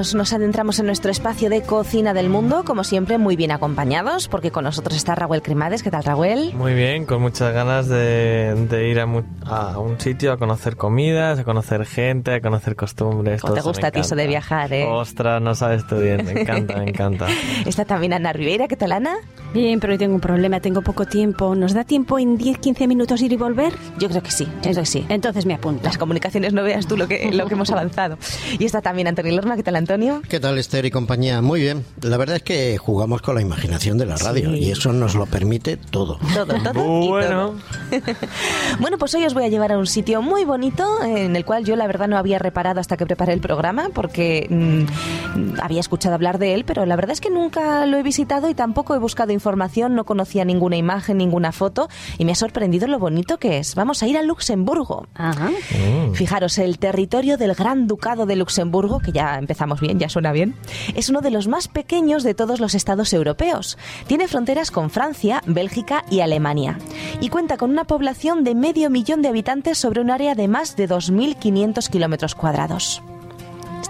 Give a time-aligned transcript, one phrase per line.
[0.00, 4.28] amigos, nos adentramos en nuestro espacio de cocina del mundo, como siempre muy bien acompañados,
[4.28, 5.82] porque con nosotros está Raúl Cremades.
[5.82, 6.54] ¿Qué tal, Raúl?
[6.54, 11.84] Muy bien, con muchas ganas de, ir a, un sitio a conocer comidas, a conocer
[11.84, 13.42] gente, a conocer costumbres.
[13.42, 14.86] ¿Cómo te gusta a ti eso de viajar, eh?
[14.86, 17.26] Ostras, no sabes tú bien, me encanta, me encanta.
[17.66, 19.16] Está también Ana Ribeira, ¿qué tal, Ana?
[19.52, 21.56] Bien, pero hoy tengo un problema, tengo poco tiempo.
[21.56, 23.72] ¿Nos da tiempo en 10-15 minutos ir y volver?
[23.98, 25.04] Yo creo que sí, yo creo que sí.
[25.08, 25.82] Entonces me apunto.
[25.82, 28.16] Las comunicaciones no veas tú lo que, lo que hemos avanzado.
[28.60, 30.22] Y está también Antonio Lerma, ¿qué tal, Antonio?
[30.28, 31.42] ¿Qué tal, Esther y compañía?
[31.42, 31.84] Muy bien.
[32.00, 35.26] La verdad es que jugamos con la imaginación de la radio y eso nos lo
[35.26, 36.20] permite todo.
[36.32, 37.08] Todo, todo.
[37.08, 37.54] bueno.
[38.78, 41.64] bueno, pues hoy os voy a llevar a un sitio muy bonito en el cual
[41.64, 46.14] yo la verdad no había reparado hasta que preparé el programa porque mm, había escuchado
[46.14, 48.98] hablar de él, pero la verdad es que nunca lo he visitado y tampoco he
[48.98, 53.56] buscado información, no conocía ninguna imagen, ninguna foto y me ha sorprendido lo bonito que
[53.56, 53.74] es.
[53.74, 55.06] Vamos a ir a Luxemburgo.
[55.14, 55.50] Ajá.
[55.50, 56.12] Mm.
[56.12, 60.54] Fijaros, el territorio del Gran Ducado de Luxemburgo, que ya empezamos bien, ya suena bien,
[60.94, 63.78] es uno de los más pequeños de todos los estados europeos.
[64.06, 66.78] Tiene fronteras con Francia, Bélgica y Alemania.
[67.20, 70.76] Y cuenta con una población de medio millón de habitantes sobre un área de más
[70.76, 73.02] de 2.500 kilómetros cuadrados.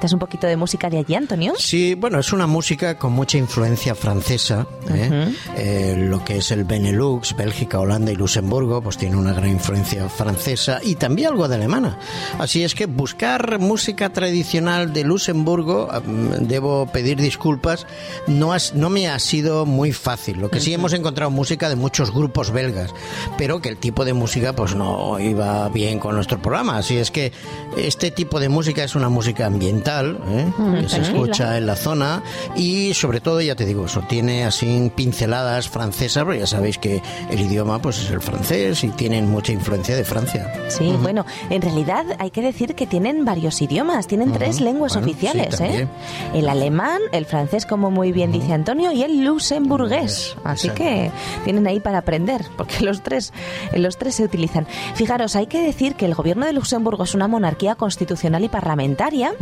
[0.01, 1.53] ¿Esta es un poquito de música de allí, Antonio?
[1.59, 4.67] Sí, bueno, es una música con mucha influencia francesa.
[4.89, 5.31] ¿eh?
[5.59, 10.09] Eh, lo que es el Benelux, Bélgica, Holanda y Luxemburgo, pues tiene una gran influencia
[10.09, 11.98] francesa y también algo de alemana.
[12.39, 17.87] Así es que buscar música tradicional de Luxemburgo, mm, debo pedir disculpas,
[18.27, 20.39] no, no me ha sido muy fácil.
[20.39, 22.95] Lo que sí hemos encontrado música de muchos grupos belgas,
[23.37, 26.78] pero que el tipo de música pues no iba bien con nuestro programa.
[26.78, 27.33] Así es que
[27.77, 30.52] este tipo de música es una música ambiental ¿eh?
[30.80, 32.22] que se escucha en la zona
[32.56, 37.02] y sobre todo, ya te digo, eso tiene así pinceladas francesas, pero ya sabéis que
[37.30, 40.52] el idioma pues es el francés y tienen mucha influencia de Francia.
[40.69, 45.60] Sí, bueno, en realidad hay que decir que tienen varios idiomas, tienen tres lenguas oficiales,
[45.60, 45.88] ¿eh?
[46.34, 50.36] El alemán, el francés, como muy bien dice Antonio, y el luxemburgués.
[50.44, 51.10] Así que
[51.44, 53.32] tienen ahí para aprender, porque los tres,
[53.75, 54.66] los tres se utilizan.
[54.94, 59.32] Fijaros, hay que decir que el gobierno de Luxemburgo es una monarquía constitucional y parlamentaria.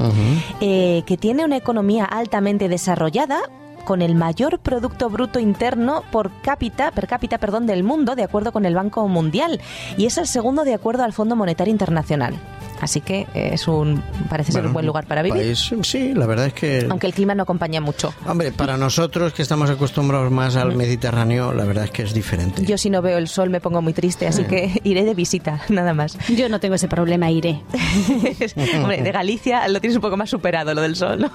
[0.61, 3.41] Eh, que tiene una economía altamente desarrollada,
[3.89, 8.53] con el mayor producto bruto interno por cápita, per cápita, perdón, del mundo, de acuerdo
[8.53, 9.63] con el Banco Mundial,
[9.97, 12.35] y es el segundo de acuerdo al Fondo Monetario Internacional.
[12.81, 15.57] Así que eh, es un parece ser un buen lugar para vivir.
[15.57, 18.15] sí, la verdad es que aunque el clima no acompaña mucho.
[18.27, 22.65] Hombre, para nosotros que estamos acostumbrados más al Mediterráneo, la verdad es que es diferente.
[22.65, 25.61] Yo si no veo el sol me pongo muy triste, así que iré de visita,
[25.69, 26.17] nada más.
[26.29, 27.63] Yo no tengo ese problema, iré.
[28.77, 31.31] Hombre, de Galicia lo tienes un poco más superado lo del sol.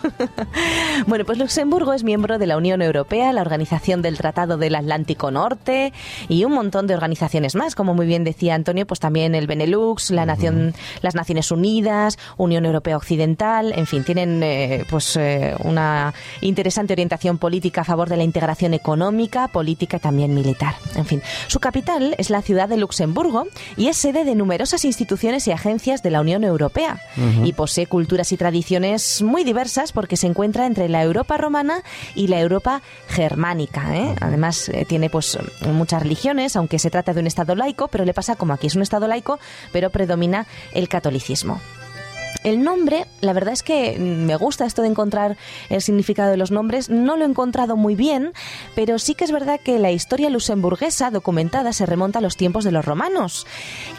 [1.08, 5.32] bueno, pues Luxemburgo es miembro de la Unión Europea, la Organización del Tratado del Atlántico
[5.32, 5.94] Norte
[6.30, 10.12] y un montón de organizaciones más, como muy bien decía Antonio, pues también el Benelux,
[10.12, 16.14] la nación las naciones Unidas, Unión Europea Occidental, en fin, tienen eh, pues eh, una
[16.42, 20.76] interesante orientación política a favor de la integración económica, política y también militar.
[20.96, 25.48] En fin, su capital es la ciudad de Luxemburgo y es sede de numerosas instituciones
[25.48, 27.00] y agencias de la Unión Europea.
[27.44, 31.84] Y posee culturas y tradiciones muy diversas porque se encuentra entre la Europa romana
[32.16, 33.96] y la Europa germánica.
[33.96, 34.16] ¿eh?
[34.22, 38.36] Además tiene pues muchas religiones, aunque se trata de un estado laico, pero le pasa
[38.36, 39.40] como aquí es un estado laico,
[39.72, 41.60] pero predomina el catolicismo.
[42.44, 45.38] El nombre, la verdad es que me gusta esto de encontrar
[45.70, 48.34] el significado de los nombres, no lo he encontrado muy bien,
[48.76, 52.64] pero sí que es verdad que la historia luxemburguesa documentada se remonta a los tiempos
[52.64, 53.48] de los romanos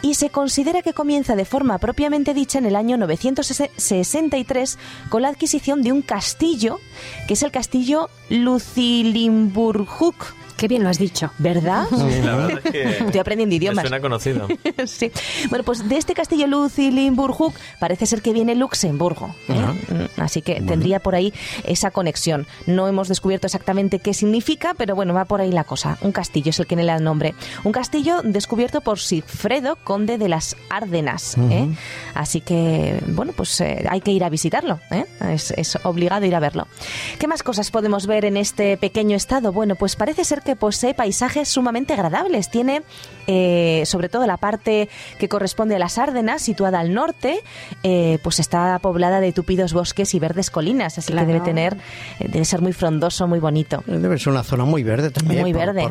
[0.01, 4.77] y se considera que comienza de forma propiamente dicha en el año 963
[5.09, 6.79] con la adquisición de un castillo,
[7.27, 11.31] que es el castillo Lucilimburguk Qué bien lo has dicho.
[11.37, 11.85] ¿Verdad?
[11.89, 13.83] Sí, la verdad es que Estoy aprendiendo idiomas.
[13.83, 14.47] Me suena conocido.
[14.85, 15.11] sí.
[15.49, 19.35] Bueno, pues de este castillo Lucilimburg parece ser que viene Luxemburgo.
[19.49, 19.53] ¿eh?
[19.53, 21.33] Mm, así que tendría por ahí
[21.63, 22.47] esa conexión.
[22.67, 25.97] No hemos descubierto exactamente qué significa, pero bueno, va por ahí la cosa.
[26.01, 27.35] Un castillo es el que tiene el nombre.
[27.63, 31.37] Un castillo descubierto por Sigfredo, conde de las Árdenas.
[31.49, 31.67] ¿eh?
[32.13, 34.79] Así que, bueno, pues eh, hay que ir a visitarlo.
[35.21, 36.67] Es, es obligado ir a verlo.
[37.19, 39.51] ¿Qué más cosas podemos ver en este pequeño estado?
[39.51, 42.49] Bueno, pues parece ser que posee paisajes sumamente agradables.
[42.49, 42.83] Tiene
[43.27, 44.87] eh, sobre todo la parte
[45.17, 47.39] que corresponde a las Árdenas, situada al norte,
[47.83, 51.75] eh, pues está poblada de tupidos bosques y verdes colinas, así que debe tener,
[52.19, 53.83] eh, debe ser muy frondoso, muy bonito.
[53.87, 55.41] Debe ser una zona muy verde también.
[55.41, 55.87] Muy verde.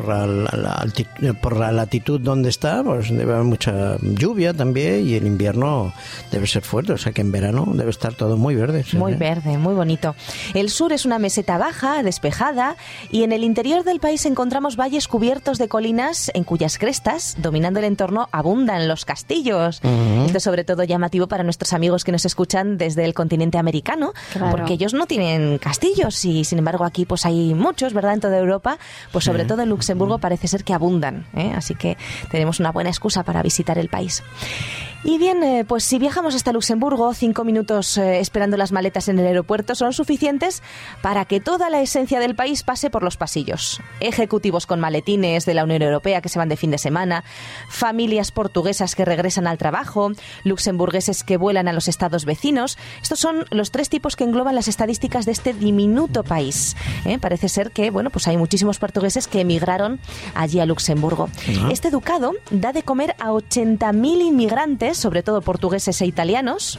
[1.41, 5.93] Por, la, latitud donde está, pues debe haber mucha lluvia también y el invierno
[6.31, 8.85] debe ser fuerte, o sea que en verano debe estar todo muy verde.
[8.93, 10.15] Muy verde, muy bonito.
[10.55, 12.77] El sur es una meseta baja, despejada,
[13.11, 17.35] y en el interior del país encontramos encontramos valles cubiertos de colinas en cuyas crestas,
[17.39, 19.81] dominando el entorno, abundan los castillos.
[20.27, 24.13] Esto es sobre todo llamativo para nuestros amigos que nos escuchan desde el continente americano,
[24.51, 28.13] porque ellos no tienen castillos y sin embargo aquí pues hay muchos, ¿verdad?
[28.13, 28.77] En toda Europa,
[29.13, 31.55] pues sobre todo en Luxemburgo parece ser que abundan, ¿eh?
[31.57, 31.97] así que
[32.31, 34.23] tenemos una buena excusa para visitar el país.
[35.07, 39.19] Y bien, eh, pues si viajamos hasta Luxemburgo, cinco minutos eh, esperando las maletas en
[39.19, 40.63] el aeropuerto son suficientes
[41.03, 43.83] para que toda la esencia del país pase por los pasillos.
[44.01, 47.23] Ejecutivos con maletines de la Unión Europea que se van de fin de semana,
[47.69, 50.11] familias portuguesas que regresan al trabajo,
[50.43, 52.79] luxemburgueses que vuelan a los estados vecinos.
[53.03, 56.77] Estos son los tres tipos que engloban las estadísticas de este diminuto país.
[57.05, 57.19] ¿eh?
[57.19, 60.01] Parece ser que, bueno, pues hay muchísimos portugueses que emigraron
[60.35, 61.29] allí a Luxemburgo.
[61.71, 66.79] Este ducado da de comer a 80.000 inmigrantes sobre todo portugueses e italianos,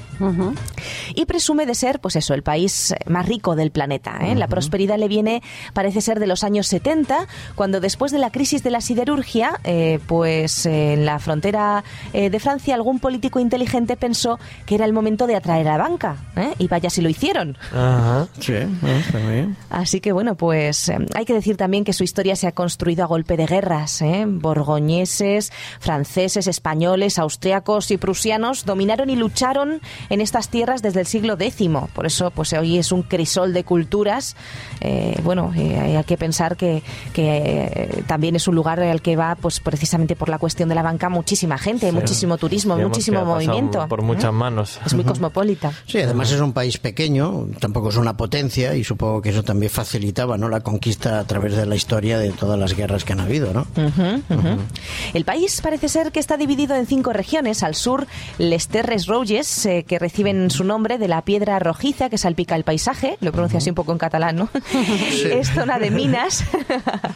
[1.14, 4.18] y presume de ser, pues eso, el país más rico del planeta.
[4.22, 4.36] ¿eh?
[4.36, 5.42] La prosperidad le viene,
[5.74, 10.00] parece ser, de los años 70, cuando después de la crisis de la siderurgia, eh,
[10.08, 11.84] pues en la frontera
[12.14, 15.84] eh, de Francia algún político inteligente pensó que era el momento de atraer a la
[15.84, 16.18] banca,
[16.58, 17.58] y vaya si lo hicieron.
[19.70, 23.08] Así que bueno, pues hay que decir también que su historia se ha construido a
[23.08, 29.82] golpe de guerras, borgoñeses, franceses, españoles, austriacos y prusianos dominaron y lucharon
[30.12, 31.56] en estas tierras desde el siglo X.
[31.92, 34.36] Por eso, pues hoy es un crisol de culturas.
[34.80, 36.84] Eh, bueno, eh, hay que pensar que,
[37.16, 40.84] eh, también es un lugar al que va, pues precisamente por la cuestión de la
[40.84, 43.88] banca, muchísima gente, muchísimo turismo, muchísimo movimiento.
[43.88, 44.80] Por muchas manos.
[44.86, 45.72] Es muy cosmopolita.
[45.88, 49.72] Sí, además es un país pequeño, tampoco es una potencia y supongo que eso también
[49.72, 50.48] facilitaba, ¿no?
[50.48, 53.66] La conquista a través de la historia de todas las guerras que han habido, ¿no?
[55.16, 57.64] El país parece ser que está dividido en cinco regiones.
[57.64, 57.95] Al sur
[58.38, 62.64] les Terres Rouges, eh, que reciben su nombre de la piedra rojiza que salpica el
[62.64, 63.18] paisaje.
[63.22, 64.50] Lo pronuncio así un poco en catalán, ¿no?
[65.32, 66.44] es zona de minas.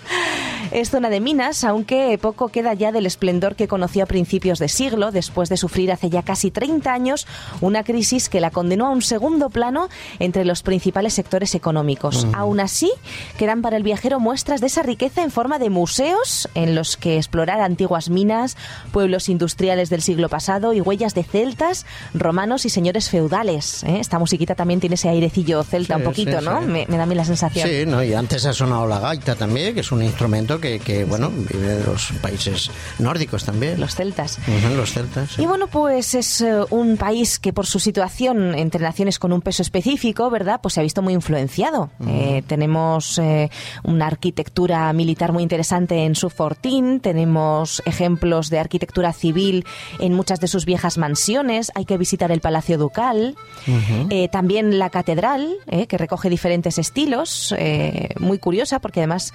[0.72, 4.70] es zona de minas, aunque poco queda ya del esplendor que conoció a principios de
[4.70, 7.28] siglo, después de sufrir hace ya casi 30 años
[7.62, 9.90] una crisis que la condenó a un segundo plano
[10.20, 12.28] entre los principales sectores económicos.
[12.34, 12.92] Aún así,
[13.38, 17.18] quedan para el viajero muestras de esa riqueza en forma de museos en los que
[17.18, 18.58] explorar antiguas minas,
[18.92, 23.84] pueblos industriales del siglo pasado, y huellas de celtas, romanos y señores feudales.
[23.84, 24.00] ¿eh?
[24.00, 26.62] Esta musiquita también tiene ese airecillo celta un poquito, ¿no?
[26.62, 27.68] Me, da a mí la sensación.
[27.68, 28.04] Sí, ¿no?
[28.04, 31.76] y antes ha sonado la gaita también, que es un instrumento que, que bueno, vive
[31.76, 32.70] de los países
[33.00, 33.80] nórdicos también.
[33.80, 34.40] Los celtas.
[34.76, 35.40] los celtas.
[35.40, 39.42] Y bueno, pues es eh, un país que por su situación entre naciones con un
[39.42, 40.60] peso específico, ¿verdad?
[40.62, 41.90] Pues se ha visto muy influenciado.
[42.08, 43.20] Eh, tenemos
[43.84, 49.66] una arquitectura militar muy interesante en su fortín, tenemos ejemplos de arquitectura civil
[50.00, 53.36] en muchas de sus viejas mansiones, hay que visitar el Palacio Ducal,
[54.10, 59.34] eh, también la catedral, eh, que recoge diferentes estilos, eh, muy curiosa porque además,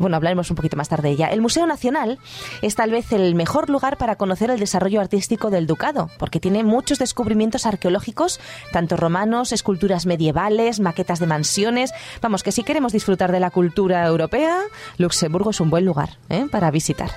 [0.00, 1.28] bueno, hablaremos un poquito más tarde de ella.
[1.28, 2.18] El Museo Nacional
[2.62, 6.64] es tal vez el mejor lugar para conocer el desarrollo artístico del ducado, porque tiene
[6.64, 8.40] muchos descubrimientos arqueológicos,
[8.72, 11.92] tanto romanos, esculturas medievales, maquetas de mansiones.
[12.20, 14.60] Vamos, que si queremos disfrutar de la cultura europea,
[14.98, 16.16] Luxemburgo es un buen lugar
[16.50, 17.10] para visitar.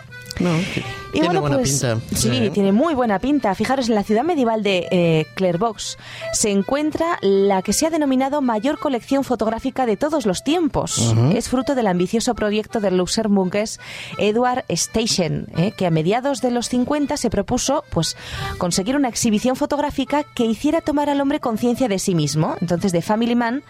[1.12, 2.00] Tiene buena pues, pinta.
[2.16, 3.56] Sí, tiene muy buena pinta.
[3.56, 5.98] Fijaros, en la ciudad medieval de eh, Clairvaux
[6.34, 11.14] se encuentra la que se ha denominado mayor colección fotográfica de todos los tiempos.
[11.34, 13.80] Es fruto del ambicioso proyecto del luxemburgués
[14.18, 18.16] Edward Station, eh, que a mediados de los 50 se propuso pues,
[18.58, 22.56] conseguir una exhibición fotográfica que hiciera tomar al hombre conciencia de sí mismo.
[22.62, 23.64] Entonces, de Family Man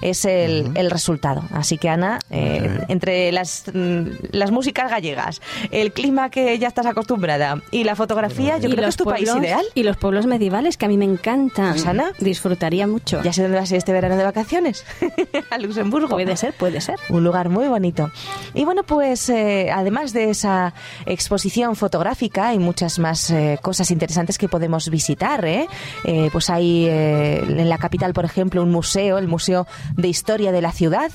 [0.00, 1.44] es el, resultado.
[1.52, 6.86] Así que, Ana, eh, entre las, mm, las músicas gallegas, el clima que ya estás
[6.90, 9.64] acostumbrada y la fotografía, yo creo que es tu país ideal.
[9.74, 11.78] Y los pueblos medievales, que a mí me encantan.
[11.78, 13.22] Sana, disfrutaría mucho.
[13.22, 14.84] ¿Ya sé dónde vas a ir este verano de vacaciones?
[15.50, 16.08] a Luxemburgo.
[16.08, 16.96] Puede ser, puede ser.
[17.08, 18.10] Un lugar muy bonito.
[18.54, 20.74] Y bueno, pues eh, además de esa
[21.06, 25.44] exposición fotográfica, hay muchas más eh, cosas interesantes que podemos visitar.
[25.44, 25.66] ¿eh?
[26.32, 29.66] pues hay en la capital, por ejemplo, un museo, el Museo
[29.96, 31.10] de Historia de la Ciudad,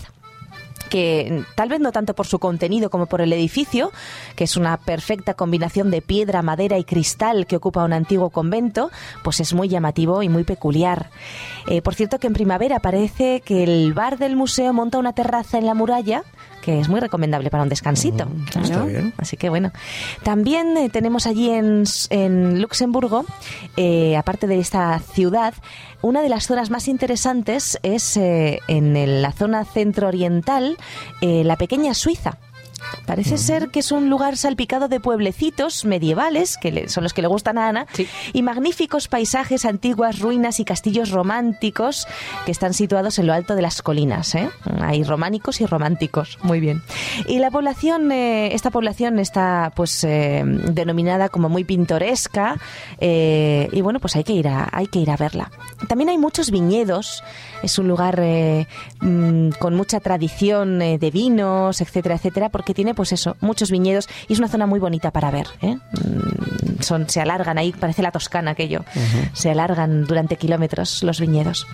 [0.95, 3.91] que tal vez no tanto por su contenido como por el edificio,
[4.37, 8.91] que es una perfecta combinación de piedra, madera y cristal que ocupa un antiguo convento,
[9.21, 11.09] pues es muy llamativo y muy peculiar.
[11.67, 15.57] Eh, por cierto que en primavera parece que el bar del museo monta una terraza
[15.57, 16.23] en la muralla
[16.65, 18.27] que es muy recomendable para un descansito.
[19.17, 19.71] Así que bueno.
[20.23, 23.23] También eh, tenemos allí en, en Luxemburgo,
[23.77, 25.53] eh, aparte de esta ciudad,
[26.01, 30.77] una de las zonas más interesantes es eh, en la zona centro-oriental,
[31.21, 32.37] la pequeña Suiza
[33.05, 37.21] Parece ser que es un lugar salpicado de pueblecitos medievales, que le- son los que
[37.21, 38.07] le gustan a Ana, Sí.
[38.33, 42.07] y magníficos paisajes, antiguas ruinas y castillos románticos
[42.45, 44.33] que están situados en lo alto de las colinas.
[44.35, 44.49] ¿eh?
[44.81, 46.37] Hay románicos y románticos.
[46.41, 46.81] Muy bien.
[47.27, 52.57] Y la población, eh, esta población está pues eh, denominada como muy pintoresca
[52.99, 55.51] y bueno, pues hay que ir a, hay que ir a verla.
[55.87, 57.23] También hay muchos viñedos.
[57.61, 58.19] Es un lugar
[59.01, 64.33] mm, con mucha tradición de vinos, etcétera, etcétera, porque tiene pues eso, muchos viñedos y
[64.33, 65.47] es una zona muy bonita para ver.
[65.61, 65.75] ¿eh?
[65.75, 68.83] Mm, Son, se alargan ahí, parece la Toscana aquello.
[69.33, 71.67] Se alargan durante kilómetros los viñedos.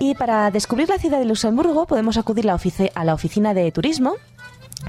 [0.00, 4.14] Y para descubrir la ciudad de Luxemburgo podemos acudir a la oficina de turismo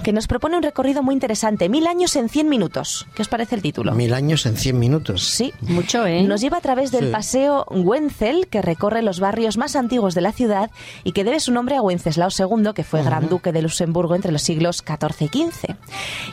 [0.03, 3.07] que nos propone un recorrido muy interesante, Mil años en 100 minutos.
[3.13, 3.91] ¿Qué os parece el título?
[3.93, 5.23] Mil años en cien minutos.
[5.23, 5.53] Sí.
[5.61, 6.23] Mucho, ¿eh?
[6.23, 7.11] Nos lleva a través del Sí.
[7.11, 10.71] paseo Wenzel, que recorre los barrios más antiguos de la ciudad
[11.03, 14.31] y que debe su nombre a Wenceslao II, que fue gran duque de Luxemburgo entre
[14.31, 15.75] los siglos XIV y XV.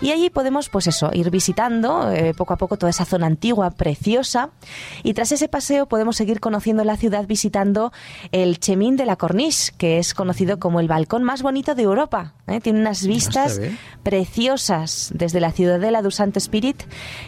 [0.00, 3.70] Y allí podemos, pues eso, ir visitando eh, poco a poco toda esa zona antigua,
[3.72, 4.50] preciosa.
[5.02, 7.92] Y tras ese paseo podemos seguir conociendo la ciudad visitando
[8.32, 12.34] el Chemin de la Corniche, que es conocido como el balcón más bonito de Europa.
[12.46, 12.60] ¿eh?
[12.60, 13.47] Tiene unas vistas
[14.02, 16.82] preciosas desde la Ciudadela du Sant Spirit.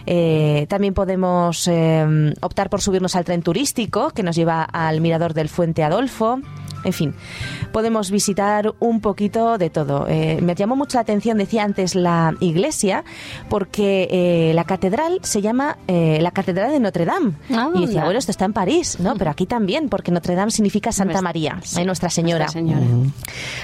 [0.07, 5.35] Eh, también podemos eh, optar por subirnos al tren turístico que nos lleva al mirador
[5.35, 6.41] del Fuente Adolfo.
[6.85, 7.15] En fin,
[7.73, 10.07] podemos visitar un poquito de todo.
[10.09, 13.05] Eh, me llamó mucho la atención, decía antes, la iglesia,
[13.49, 17.33] porque eh, la catedral se llama eh, la Catedral de Notre Dame.
[17.51, 19.15] Ah, y decía, bueno, esto está en París, ¿no?
[19.17, 22.47] Pero aquí también, porque Notre Dame significa Santa María, sí, Nuestra Señora.
[22.47, 22.87] Nuestra Señora.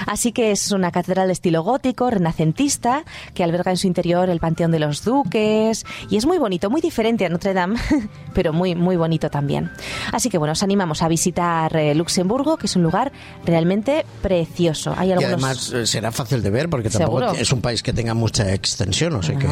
[0.05, 4.39] Así que es una catedral de estilo gótico, renacentista, que alberga en su interior el
[4.39, 5.85] Panteón de los Duques.
[6.09, 7.79] Y es muy bonito, muy diferente a Notre Dame,
[8.33, 9.71] pero muy, muy bonito también.
[10.11, 13.06] Así que bueno, os animamos a visitar Luxemburgo, que es un lugar
[13.45, 14.93] realmente precioso.
[14.97, 15.33] Hay Y algunos...
[15.33, 17.39] además eh, será fácil de ver porque tampoco Seguro.
[17.39, 19.47] es un país que tenga mucha extensión, o sea que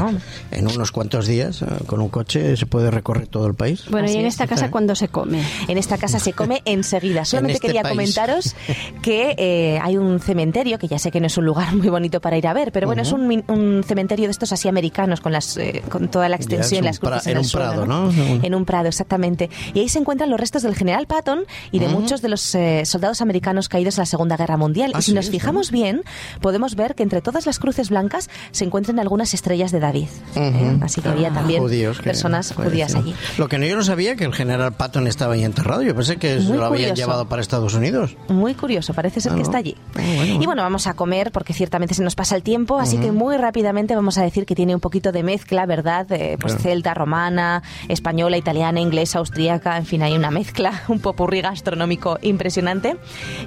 [0.51, 3.83] en unos cuantos días eh, con un coche se puede recorrer todo el país.
[3.89, 4.33] Bueno, Así y en es.
[4.33, 5.41] esta casa, ¿cuándo se come?
[5.67, 7.25] En esta casa se come enseguida.
[7.25, 7.93] Solamente este quería país.
[7.93, 8.55] comentaros
[9.01, 12.19] que eh, hay un cementerio, que ya sé que no es un lugar muy bonito
[12.21, 15.21] para ir a ver, pero bueno, es un, min- un cementerio de estos así americanos
[15.21, 18.11] con las eh, con toda la extensión, las cruces pra- en, un suelo, prado, ¿no?
[18.43, 19.49] En un prado, exactamente.
[19.73, 22.83] Y ahí se encuentran los restos del general Patton y de muchos de los eh,
[22.85, 24.91] soldados americanos caídos en la Segunda Guerra Mundial.
[24.93, 25.31] Ah, y si sí, nos sí.
[25.31, 26.03] fijamos bien,
[26.41, 30.07] podemos ver que entre todas las cruces blancas se encuentran algunas estrellas de David.
[30.35, 30.77] ¿eh?
[30.81, 33.03] Así que había también Judíos que personas judías fallecieron.
[33.27, 33.37] allí.
[33.37, 35.81] Lo que no, yo no sabía que el general Patton estaba ahí enterrado.
[35.83, 36.95] Yo pensé que Muy lo habían curioso.
[36.95, 38.15] llevado para Estados Unidos.
[38.29, 39.45] Muy curioso, parece ser Ah, que ¿no?
[39.45, 39.75] está allí.
[39.79, 40.43] Ah, bueno, bueno.
[40.43, 43.37] Y bueno, vamos a comer porque ciertamente se nos pasa el tiempo, así que muy
[43.37, 46.11] rápidamente vamos a decir que tiene un poquito de mezcla, ¿verdad?
[46.11, 46.69] Eh, pues Claro.
[46.69, 52.95] celta, romana, española, italiana, inglesa, austríaca, en fin, hay una mezcla, un popurrí gastronómico impresionante.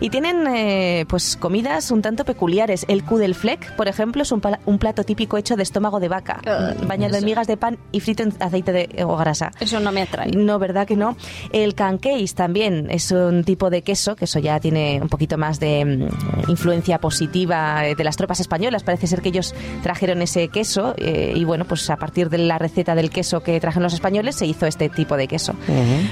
[0.01, 2.85] Y tienen eh, pues comidas un tanto peculiares.
[2.89, 6.41] El Kudelfleck, por ejemplo, es un, un plato típico hecho de estómago de vaca,
[6.87, 9.51] bañado en migas de pan y frito en aceite de, o grasa.
[9.61, 10.31] Eso no me atrae.
[10.31, 11.17] No, ¿verdad que no?
[11.53, 15.61] El canqueis también es un tipo de queso, que eso ya tiene un poquito más
[15.61, 18.83] de mm, influencia positiva eh, de las tropas españolas.
[18.83, 22.59] Parece ser que ellos trajeron ese queso eh, y bueno, pues a partir de la
[22.59, 25.55] receta del queso que trajeron los españoles se hizo este tipo de queso.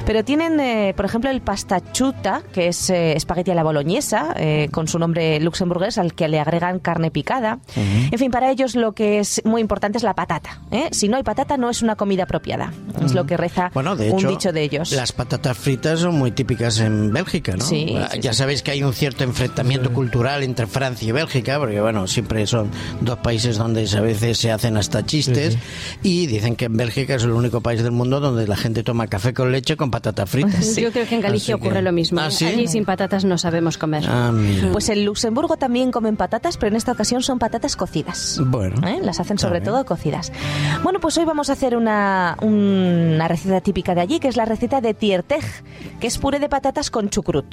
[0.04, 4.68] Pero tienen, eh, por ejemplo, el pastachuta, que es eh, espagueti a la boloñesa, eh,
[4.70, 7.58] con su nombre luxemburgués, al que le agregan carne picada.
[7.74, 10.60] En fin, para ellos lo que es muy importante es la patata.
[10.70, 10.88] ¿eh?
[10.92, 12.72] Si no hay patata, no es una comida apropiada.
[13.04, 14.92] Es lo que reza Bueno, de un hecho, dicho de ellos.
[14.92, 17.64] las patatas fritas son muy típicas en Bélgica, ¿no?
[17.64, 18.38] Sí, sí, ya sí.
[18.38, 22.70] sabéis que hay un cierto enfrentamiento cultural entre Francia y Bélgica, porque bueno, siempre son
[23.00, 25.58] dos países donde a veces se hacen hasta chistes
[26.02, 29.06] y dicen que en Bélgica es el único país del mundo donde la gente toma
[29.08, 30.76] café con leche con patatas fritas.
[30.76, 32.20] Yo creo que en Galicia Así que- ocurre lo mismo.
[32.20, 32.44] ¿Ah, sí?
[32.46, 34.04] Allí sin patatas no sabemos comer.
[34.06, 34.32] Ah.
[34.70, 38.38] Pues en Luxemburgo también comen patatas, pero en esta ocasión son patatas cocidas.
[38.44, 38.86] Bueno.
[38.86, 38.98] ¿Eh?
[39.02, 40.30] Las hacen sobre todo cocidas.
[40.82, 44.44] Bueno, pues hoy vamos a hacer una, una receta típica de allí, que es la
[44.44, 45.42] receta de tiertej,
[46.00, 47.46] que es puré de patatas con chucrut.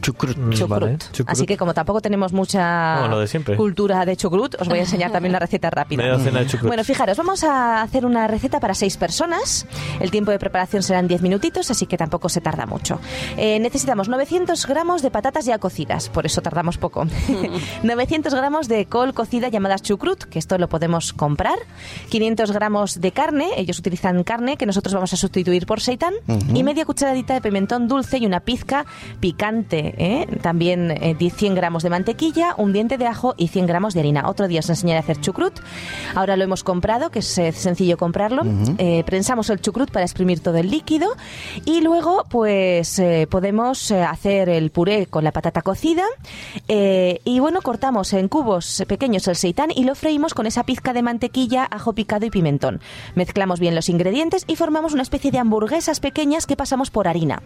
[0.00, 0.36] Chucrut.
[0.36, 0.68] Mm, Chucrut.
[0.68, 1.28] vale, chucrut.
[1.28, 5.32] Así que como tampoco tenemos mucha de cultura de chucrut, os voy a enseñar también
[5.32, 6.16] una receta rápida.
[6.62, 9.66] Bueno, fijaros, vamos a hacer una receta para seis personas.
[10.00, 12.98] El tiempo de preparación serán 10 minutitos, así que tampoco se tarda mucho.
[13.36, 17.06] Eh, necesitamos 900 gramos de patatas ya cocidas, por eso tardamos poco.
[17.82, 21.58] 900 gramos de col cocida llamadas chucrut, que esto lo podemos comprar.
[22.08, 26.14] 500 gramos de carne, ellos utilizan carne que nosotros vamos a sustituir por seitán.
[26.54, 28.86] Y media cucharadita de pimentón dulce y una pizca
[29.18, 30.38] picante ¿eh?
[30.40, 34.28] también 100 gramos de mantequilla, un diente de ajo y 100 gramos de harina.
[34.28, 35.58] Otro día os enseñaré a hacer chucrut.
[36.14, 38.42] Ahora lo hemos comprado, que es sencillo comprarlo.
[39.04, 41.08] prensamos el chucrut para exprimir todo el líquido
[41.64, 46.04] y luego pues podemos hacer el puré con la patata cocida
[46.68, 51.02] y bueno, cortamos en cubos pequeños el seitán y lo freímos con esa pizca de
[51.02, 52.80] mantequilla, ajo picado y pimentón.
[53.14, 57.42] Mezclamos bien los ingredientes y formamos una especie de hamburguesas pequeñas que pasamos por harina.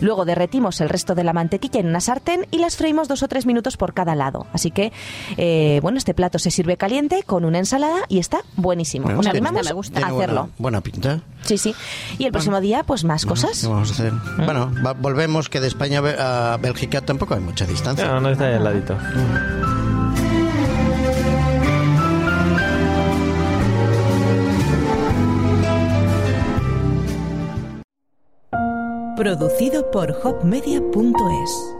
[0.00, 3.28] Luego derretimos el resto de la mantequilla en una sartén y las freímos dos o
[3.28, 4.46] tres minutos por cada lado.
[4.52, 4.92] Así que,
[5.36, 9.08] eh, bueno, este plato se sirve caliente con una ensalada y está buenísimo.
[9.18, 10.50] Os animamos a hacerlo.
[10.58, 11.20] Buena, pinta.
[11.46, 11.74] Sí, sí.
[12.18, 13.66] Y el próximo día, pues más cosas.
[13.66, 14.12] vamos a hacer?
[14.12, 14.44] ¿Mm?
[14.44, 18.06] Bueno, volvemos que de España a Bélgica tampoco hay mucha distancia.
[18.06, 18.96] No, no está ahí al ladito.
[29.16, 31.75] Producido por hopmedia.es